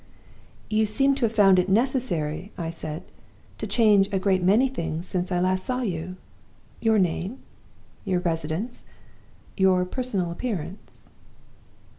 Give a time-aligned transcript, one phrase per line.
[0.67, 3.03] "'You seem to have found it necessary,' I said,
[3.59, 6.15] 'to change a great many things since I last saw you?
[6.79, 7.37] Your name,
[8.03, 8.85] your residence,
[9.55, 11.07] your personal appearance